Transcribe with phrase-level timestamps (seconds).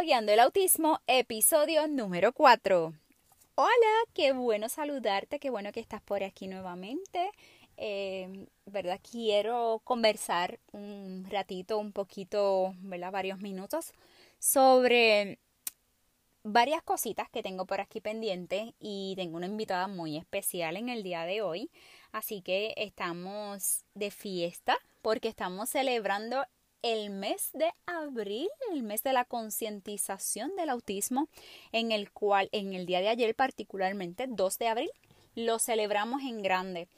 [0.00, 2.94] Dialogueando el Autismo, episodio número 4.
[3.54, 7.30] Hola, qué bueno saludarte, qué bueno que estás por aquí nuevamente.
[7.76, 8.98] Eh, ¿Verdad?
[9.02, 13.12] Quiero conversar un ratito, un poquito, ¿verdad?
[13.12, 13.92] Varios minutos
[14.38, 15.38] sobre
[16.44, 21.02] varias cositas que tengo por aquí pendientes y tengo una invitada muy especial en el
[21.02, 21.70] día de hoy.
[22.10, 26.46] Así que estamos de fiesta porque estamos celebrando
[26.82, 31.28] el mes de abril, el mes de la concientización del autismo,
[31.72, 34.90] en el cual en el día de ayer particularmente, 2 de abril,
[35.34, 36.88] lo celebramos en grande.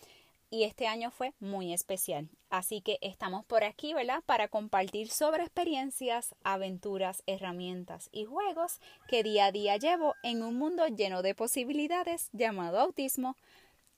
[0.51, 2.29] Y este año fue muy especial.
[2.51, 4.23] Así que estamos por aquí, ¿verdad?
[4.27, 10.57] Para compartir sobre experiencias, aventuras, herramientas y juegos que día a día llevo en un
[10.57, 13.35] mundo lleno de posibilidades llamado autismo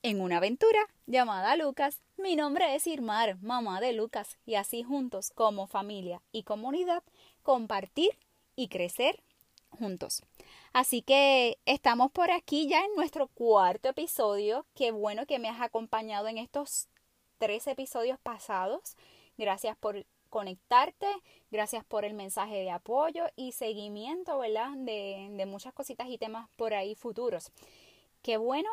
[0.04, 2.02] en una aventura llamada Lucas.
[2.18, 7.02] Mi nombre es Irmar, mamá de Lucas, y así juntos, como familia y comunidad,
[7.42, 8.10] compartir
[8.54, 9.22] y crecer
[9.70, 10.22] juntos.
[10.74, 14.66] Así que estamos por aquí ya en nuestro cuarto episodio.
[14.74, 16.88] Qué bueno que me has acompañado en estos
[17.38, 18.96] tres episodios pasados.
[19.38, 21.06] Gracias por conectarte,
[21.50, 24.72] gracias por el mensaje de apoyo y seguimiento, ¿verdad?
[24.76, 27.50] De, muchas cositas y temas por ahí futuros.
[28.20, 28.68] Qué bueno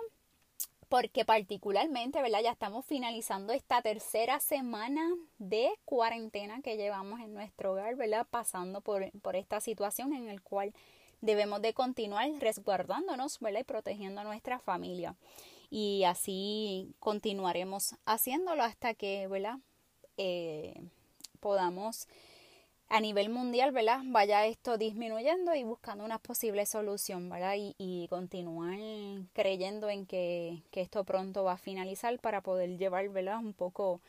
[0.92, 2.42] porque particularmente, ¿verdad?
[2.44, 8.28] Ya estamos finalizando esta tercera semana de cuarentena que llevamos en nuestro hogar, ¿verdad?
[8.30, 10.73] Pasando por, por esta situación en la cual
[11.22, 13.61] debemos de continuar resguardándonos, ¿verdad?
[13.61, 15.16] Y protegiendo a nuestra familia.
[15.70, 19.59] Y así continuaremos haciéndolo hasta que, ¿verdad?
[20.17, 20.73] Eh,
[21.39, 22.09] podamos
[22.92, 24.02] a nivel mundial, ¿verdad?
[24.03, 27.56] Vaya esto disminuyendo y buscando una posible solución, ¿verdad?
[27.56, 28.78] Y, y continuar
[29.31, 33.38] creyendo en que, que, esto pronto va a finalizar para poder llevar, ¿verdad?
[33.38, 34.02] Un poco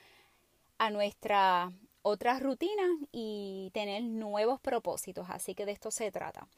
[0.78, 1.70] a nuestra
[2.02, 5.26] otra rutina y tener nuevos propósitos.
[5.30, 6.48] Así que de esto se trata.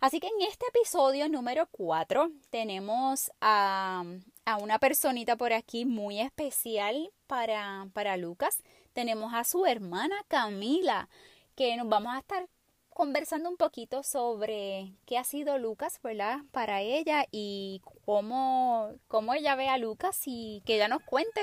[0.00, 4.02] Así que en este episodio número 4 tenemos a,
[4.44, 8.64] a una personita por aquí muy especial para, para Lucas.
[8.94, 11.08] Tenemos a su hermana Camila
[11.54, 12.48] que nos vamos a estar
[12.90, 16.40] conversando un poquito sobre qué ha sido Lucas, ¿verdad?
[16.50, 21.40] Para ella y cómo, cómo ella ve a Lucas y que ella nos cuente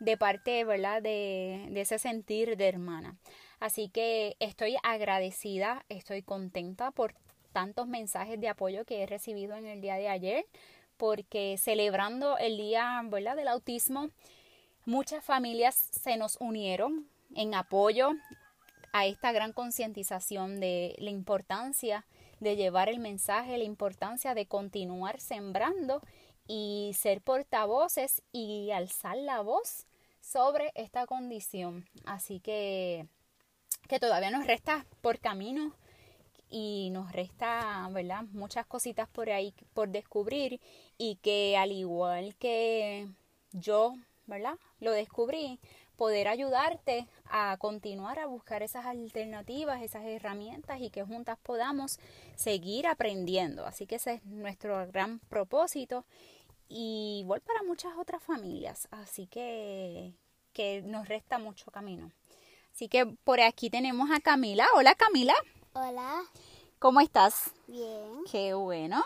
[0.00, 1.02] de parte, ¿verdad?
[1.02, 3.16] De, de ese sentir de hermana.
[3.60, 7.14] Así que estoy agradecida, estoy contenta por
[7.52, 10.46] tantos mensajes de apoyo que he recibido en el día de ayer,
[10.96, 13.36] porque celebrando el día, ¿verdad?
[13.36, 14.10] Del autismo,
[14.84, 18.12] muchas familias se nos unieron en apoyo
[18.94, 22.06] a esta gran concientización de la importancia
[22.38, 26.00] de llevar el mensaje, la importancia de continuar sembrando
[26.46, 29.86] y ser portavoces y alzar la voz
[30.20, 31.88] sobre esta condición.
[32.06, 33.08] Así que,
[33.88, 35.74] que todavía nos resta por camino
[36.48, 38.22] y nos resta, ¿verdad?
[38.30, 40.60] Muchas cositas por ahí por descubrir
[40.98, 43.08] y que al igual que
[43.50, 43.96] yo,
[44.26, 44.54] ¿verdad?
[44.78, 45.58] Lo descubrí,
[45.96, 51.98] poder ayudarte a continuar a buscar esas alternativas, esas herramientas y que juntas podamos
[52.36, 53.66] seguir aprendiendo.
[53.66, 56.04] Así que ese es nuestro gran propósito
[56.68, 58.88] y igual para muchas otras familias.
[58.90, 60.14] Así que,
[60.52, 62.10] que nos resta mucho camino.
[62.72, 64.66] Así que por aquí tenemos a Camila.
[64.74, 65.34] Hola Camila.
[65.74, 66.22] Hola.
[66.80, 67.52] ¿Cómo estás?
[67.68, 68.24] Bien.
[68.30, 69.02] Qué bueno.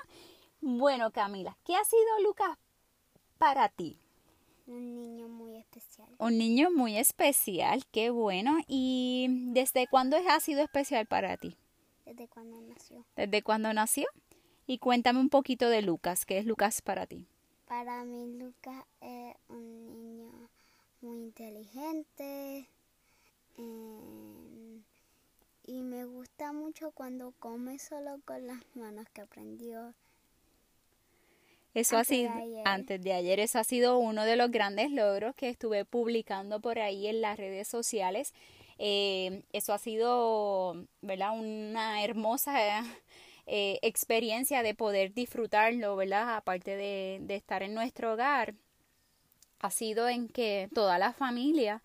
[0.60, 2.58] Bueno Camila, ¿qué ha sido Lucas
[3.38, 3.96] para ti?
[4.68, 6.08] Un niño muy especial.
[6.18, 8.58] Un niño muy especial, qué bueno.
[8.66, 11.56] ¿Y desde cuándo ha sido especial para ti?
[12.04, 13.02] Desde cuando nació.
[13.16, 14.06] ¿Desde cuándo nació?
[14.66, 16.26] Y cuéntame un poquito de Lucas.
[16.26, 17.26] ¿Qué es Lucas para ti?
[17.66, 20.50] Para mí Lucas es un niño
[21.00, 22.68] muy inteligente.
[23.56, 24.82] Eh,
[25.64, 29.94] y me gusta mucho cuando come solo con las manos que aprendió
[31.80, 34.90] eso antes ha sido de antes de ayer, eso ha sido uno de los grandes
[34.90, 38.34] logros que estuve publicando por ahí en las redes sociales.
[38.78, 41.38] Eh, eso ha sido, ¿verdad?
[41.38, 42.54] Una hermosa
[43.46, 46.36] eh, experiencia de poder disfrutarlo, ¿verdad?
[46.36, 48.54] Aparte de, de estar en nuestro hogar,
[49.60, 51.82] ha sido en que toda la familia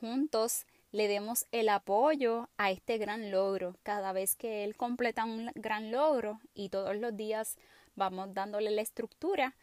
[0.00, 3.76] juntos le demos el apoyo a este gran logro.
[3.82, 7.56] Cada vez que él completa un gran logro y todos los días
[7.96, 9.54] vamos dándole la estructura,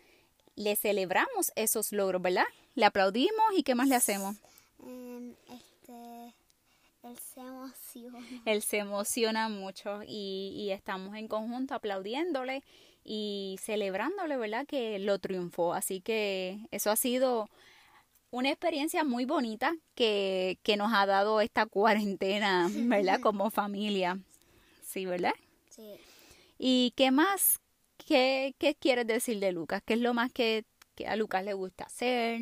[0.56, 2.46] le celebramos esos logros, ¿verdad?
[2.76, 4.36] Le aplaudimos y ¿qué más le hacemos?
[4.86, 6.34] Eh, este,
[7.04, 8.20] él se emociona.
[8.46, 12.64] Él se emociona mucho y, y estamos en conjunto aplaudiéndole
[13.04, 14.66] y celebrándole, ¿verdad?
[14.68, 15.74] Que lo triunfó.
[15.74, 17.50] Así que eso ha sido
[18.31, 23.20] una experiencia muy bonita que, que nos ha dado esta cuarentena, ¿verdad?
[23.22, 24.20] Como familia.
[24.86, 25.34] Sí, ¿verdad?
[25.70, 25.94] Sí.
[26.58, 27.60] ¿Y qué más?
[28.06, 29.81] ¿Qué, qué quieres decir de Lucas?
[29.86, 30.66] ¿Qué es lo más que,
[30.96, 32.42] que a Lucas le gusta hacer?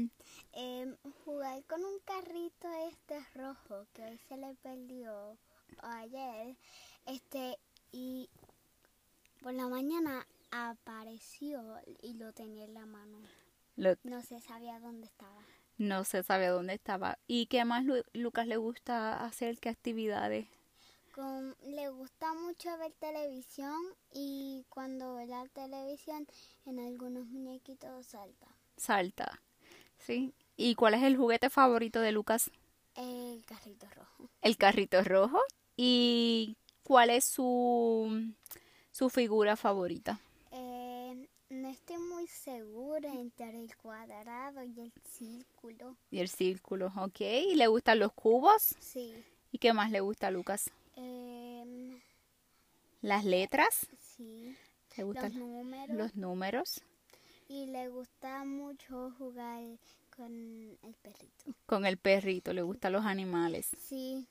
[0.53, 0.95] Em,
[1.25, 5.37] jugar con un carrito este rojo que hoy se le perdió
[5.81, 6.55] ayer.
[7.05, 7.57] Este,
[7.91, 8.29] y
[9.41, 11.61] por la mañana apareció
[12.01, 13.19] y lo tenía en la mano.
[13.75, 15.41] Lo- No se sabía dónde estaba.
[15.77, 17.19] no se sabe dónde estaba.
[17.27, 19.59] ¿Y qué más Lu- Lucas le gusta hacer?
[19.59, 20.47] ¿Qué actividades?
[21.13, 23.75] Con, le gusta mucho ver televisión
[24.13, 24.36] y
[24.87, 26.25] cuando ve la televisión
[26.65, 28.47] en algunos muñequitos salta.
[28.77, 29.41] Salta.
[29.97, 30.33] ¿Sí?
[30.55, 32.49] ¿Y cuál es el juguete favorito de Lucas?
[32.95, 34.29] El carrito rojo.
[34.41, 35.41] El carrito rojo.
[35.75, 38.31] ¿Y cuál es su,
[38.93, 40.21] su figura favorita?
[40.51, 45.97] Eh, no estoy muy segura entre el cuadrado y el círculo.
[46.09, 47.19] Y el círculo, ¿ok?
[47.19, 48.73] ¿Y le gustan los cubos?
[48.79, 49.21] Sí.
[49.51, 50.71] ¿Y qué más le gusta a Lucas?
[50.95, 51.99] Em,
[53.01, 53.85] Las letras.
[53.99, 54.55] sí.
[54.97, 55.97] ¿Le Los gustan números.
[55.97, 56.81] los números?
[57.49, 59.63] Y le gusta mucho jugar
[60.15, 61.45] con el perrito.
[61.67, 63.77] Con el perrito, le gustan los animales.
[63.77, 64.27] Sí.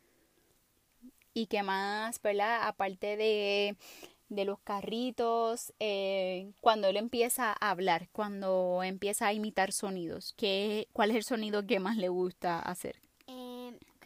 [1.35, 2.67] ¿Y qué más, verdad?
[2.67, 3.77] Aparte de,
[4.29, 10.89] de los carritos, eh, cuando él empieza a hablar, cuando empieza a imitar sonidos, ¿qué,
[10.93, 12.97] ¿cuál es el sonido que más le gusta hacer?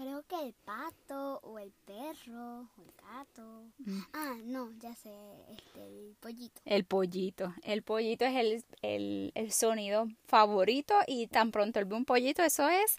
[0.01, 3.65] Creo que el pato o el perro o el gato.
[3.81, 4.01] Mm.
[4.15, 5.13] Ah, no, ya sé,
[5.51, 6.63] este, el pollito.
[6.65, 7.55] El pollito.
[7.63, 12.43] El pollito es el, el, el sonido favorito y tan pronto él ve un pollito,
[12.43, 12.97] eso es...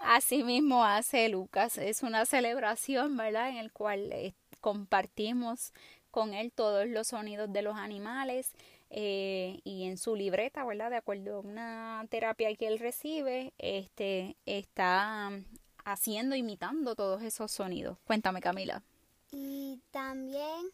[0.00, 1.78] Así mismo hace Lucas.
[1.78, 3.50] Es una celebración, ¿verdad?
[3.50, 5.72] En el cual eh, compartimos
[6.10, 8.54] con él todos los sonidos de los animales
[8.90, 10.90] eh, y en su libreta, ¿verdad?
[10.90, 15.44] De acuerdo a una terapia que él recibe, este está mm,
[15.84, 17.98] haciendo, imitando todos esos sonidos.
[18.04, 18.82] Cuéntame, Camila.
[19.30, 20.66] Y también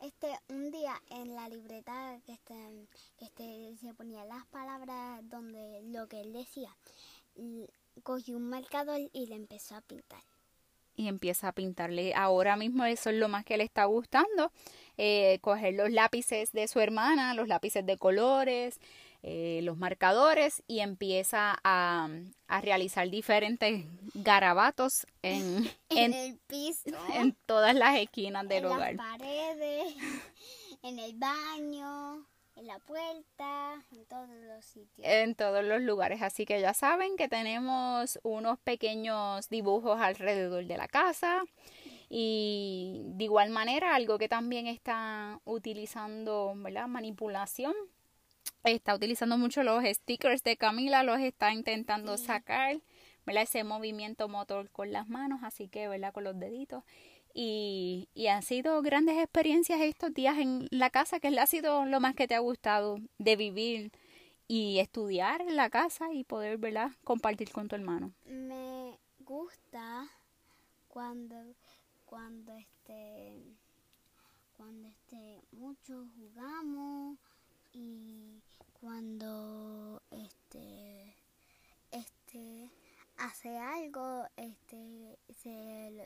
[0.00, 2.88] este un día en la libreta que este,
[3.18, 6.76] este se ponía las palabras donde lo que él decía.
[7.34, 7.66] y
[8.02, 10.22] Cogió un marcador y le empezó a pintar.
[10.96, 12.14] Y empieza a pintarle.
[12.14, 14.52] Ahora mismo eso es lo más que le está gustando.
[14.96, 18.78] Eh, coger los lápices de su hermana, los lápices de colores,
[19.22, 22.08] eh, los marcadores y empieza a,
[22.46, 28.66] a realizar diferentes garabatos en, En, en, el piso, en todas las esquinas del en
[28.66, 28.94] hogar.
[28.94, 29.94] las paredes,
[30.82, 35.06] en el baño, en la puerta, en todos los sitios.
[35.06, 36.22] en todos los lugares.
[36.22, 41.42] Así que ya saben que tenemos unos pequeños dibujos alrededor de la casa.
[42.08, 46.86] Y de igual manera, algo que también está utilizando, ¿verdad?
[46.86, 47.74] Manipulación.
[48.62, 52.26] Está utilizando mucho los stickers de Camila, los está intentando Sí.
[52.26, 52.78] sacar,
[53.26, 53.42] ¿verdad?
[53.42, 56.12] Ese movimiento motor con las manos, así que, ¿verdad?
[56.12, 56.84] Con los deditos.
[57.34, 61.98] Y, y han sido grandes experiencias estos días en la casa, que ha sido lo
[62.00, 63.90] más que te ha gustado de vivir
[64.46, 66.92] y estudiar en la casa y poder, ¿verdad?
[67.02, 68.12] Compartir con tu hermano.
[68.26, 70.06] Me gusta
[70.88, 71.34] cuando
[72.04, 73.32] cuando este
[74.56, 77.18] cuando este mucho jugamos
[77.72, 78.40] y
[78.80, 81.16] cuando este
[81.90, 82.70] este
[83.16, 85.03] hace algo este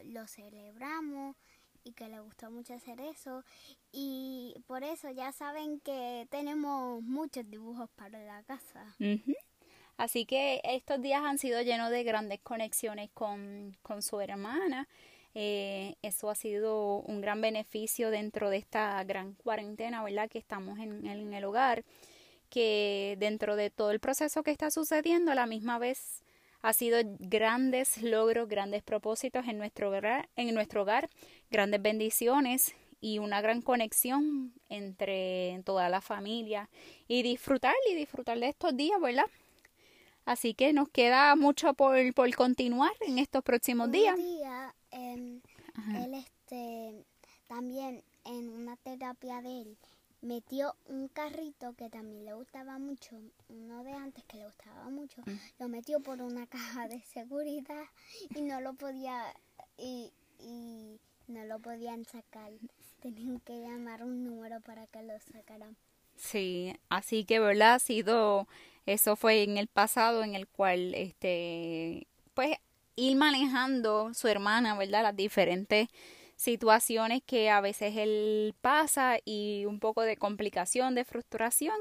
[0.05, 1.37] lo, celebramos
[1.85, 3.45] y que le gusta mucho hacer eso
[3.93, 8.97] y por eso ya saben que tenemos muchos dibujos para la casa.
[9.97, 14.89] Así que estos días han sido llenos de grandes conexiones con, con su hermana.
[15.35, 20.29] Eh, eso ha sido un gran beneficio dentro de esta gran cuarentena, ¿verdad?
[20.29, 21.85] Que estamos en, en el hogar,
[22.49, 26.23] que dentro de todo el proceso que está sucediendo, a la misma vez
[26.63, 31.09] ha sido grandes logros, grandes propósitos en nuestro hogar, en nuestro hogar,
[31.51, 36.69] grandes bendiciones y una gran conexión entre toda la familia
[37.07, 39.27] y disfrutar y disfrutar de estos días, ¿verdad?
[40.25, 44.17] Así que nos queda mucho por, por continuar en estos próximos Un días.
[44.17, 45.43] día, él
[46.15, 47.05] este
[47.47, 49.79] también en una terapia de él
[50.21, 53.17] metió un carrito que también le gustaba mucho,
[53.49, 55.37] uno de antes que le gustaba mucho, Mm.
[55.61, 56.47] lo metió por una
[56.83, 57.85] caja de seguridad
[58.35, 59.23] y no lo podía
[59.77, 60.99] y, y
[61.29, 62.51] no lo podían sacar.
[63.01, 65.77] Tenían que llamar un número para que lo sacaran.
[66.17, 67.75] Sí, así que, ¿verdad?
[67.75, 68.49] Ha sido,
[68.87, 72.57] eso fue en el pasado en el cual, este, pues,
[72.97, 75.05] ir manejando su hermana, ¿verdad?
[75.05, 75.89] Las diferentes
[76.39, 81.75] situaciones que a veces él pasa y un poco de complicación, de frustración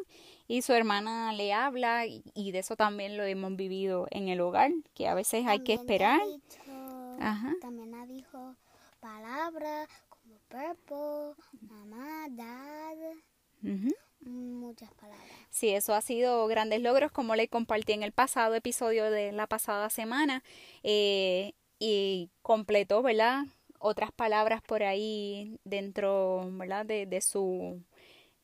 [0.47, 4.71] y su hermana le habla y, de eso también lo hemos vivido en el hogar,
[4.95, 6.19] que a veces hay que esperar.
[6.25, 7.53] dicho- Ajá.
[7.61, 8.55] También ha dicho
[8.99, 12.95] palabras como purple, mamá, dad,
[14.21, 15.23] muchas palabras.
[15.51, 19.45] Sí, eso ha sido grandes logros, como le compartí en el pasado episodio de la
[19.45, 20.43] pasada semana.
[20.81, 23.43] eh, y completó, ¿verdad?
[23.79, 26.49] Otras palabras por ahí dentro.
[26.85, 27.81] De, su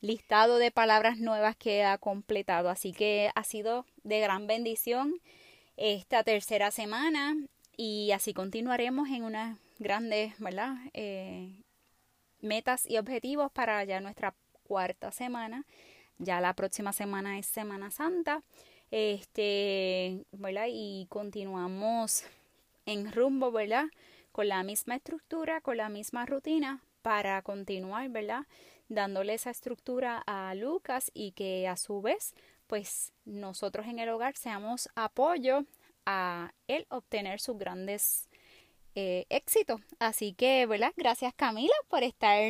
[0.00, 2.70] listado de palabras nuevas que ha completado.
[2.70, 5.20] Así que ha sido de gran bendición
[5.76, 7.36] esta tercera semana
[7.76, 10.34] y así continuaremos en unas grandes.
[10.92, 11.62] Eh,
[12.40, 15.64] metas y objetivos para ya nuestra cuarta semana.
[16.18, 18.42] Ya la próxima semana es Semana Santa.
[18.90, 20.24] Este.
[20.68, 22.24] Y continuamos
[22.86, 23.86] en rumbo, ¿verdad?
[24.34, 28.46] Con la misma estructura, con la misma rutina para continuar, ¿verdad?
[28.88, 32.34] Dándole esa estructura a Lucas y que a su vez,
[32.66, 35.66] pues nosotros en el hogar seamos apoyo
[36.04, 38.28] a él obtener sus grandes
[38.96, 39.80] eh, éxitos.
[40.00, 40.92] Así que, ¿verdad?
[40.96, 42.42] Gracias Camila por estar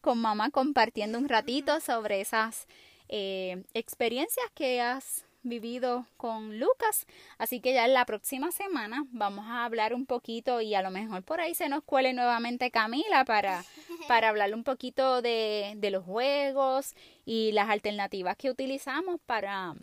[0.00, 2.68] con mamá compartiendo un ratito sobre esas
[3.08, 7.06] eh, experiencias que has vivido con Lucas.
[7.38, 10.90] Así que ya en la próxima semana vamos a hablar un poquito y a lo
[10.90, 13.64] mejor por ahí se nos cuele nuevamente Camila para,
[14.08, 16.94] para hablar un poquito de, de los juegos
[17.24, 19.74] y las alternativas que utilizamos para,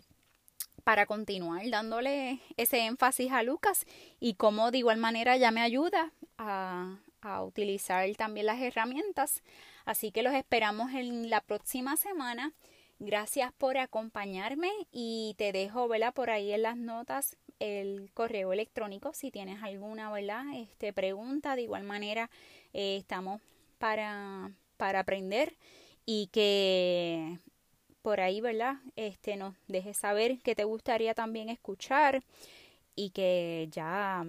[0.84, 3.86] para continuar dándole ese énfasis a Lucas
[4.18, 9.42] y cómo de igual manera ya me ayuda a, a utilizar también las herramientas.
[9.84, 12.52] Así que los esperamos en la próxima semana.
[13.02, 16.12] Gracias por acompañarme y te dejo, ¿verdad?
[16.12, 20.44] Por ahí en las notas el correo electrónico si tienes alguna, ¿verdad?
[20.54, 21.56] Este, pregunta.
[21.56, 22.28] De igual manera,
[22.74, 23.40] eh, estamos
[23.78, 25.56] para, para aprender
[26.04, 27.38] y que
[28.02, 28.76] por ahí, ¿verdad?
[28.96, 32.22] Este, nos dejes saber que te gustaría también escuchar
[32.96, 34.26] y que ya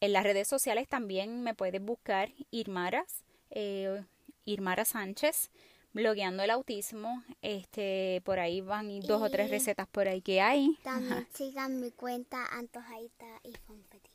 [0.00, 4.04] en las redes sociales también me puedes buscar Irmaras, eh,
[4.44, 5.50] Irmara Sánchez
[5.96, 7.24] blogueando el autismo.
[7.42, 10.78] Este, por ahí van dos o tres recetas por ahí que hay.
[10.84, 14.10] También sigan mi cuenta Antojadita y Fonfeti.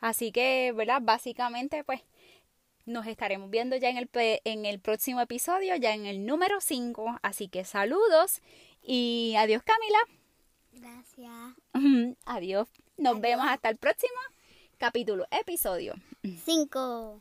[0.00, 1.00] Así que, ¿verdad?
[1.02, 2.00] Básicamente, pues,
[2.86, 7.18] nos estaremos viendo ya en el, en el próximo episodio, ya en el número 5.
[7.22, 8.40] Así que saludos
[8.82, 9.98] y adiós, Camila.
[10.72, 12.16] Gracias.
[12.24, 12.68] Adiós.
[12.96, 14.18] Nos vemos hasta el próximo
[14.78, 15.94] capítulo, episodio.
[16.44, 17.20] Cinco.